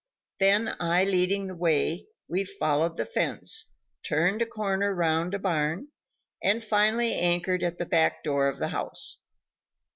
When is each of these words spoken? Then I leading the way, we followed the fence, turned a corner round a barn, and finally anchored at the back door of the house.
Then 0.39 0.75
I 0.79 1.03
leading 1.03 1.45
the 1.45 1.55
way, 1.55 2.07
we 2.27 2.43
followed 2.43 2.97
the 2.97 3.05
fence, 3.05 3.71
turned 4.01 4.41
a 4.41 4.47
corner 4.47 4.95
round 4.95 5.35
a 5.35 5.37
barn, 5.37 5.89
and 6.41 6.63
finally 6.65 7.13
anchored 7.13 7.61
at 7.61 7.77
the 7.77 7.85
back 7.85 8.23
door 8.23 8.47
of 8.47 8.57
the 8.57 8.69
house. 8.69 9.21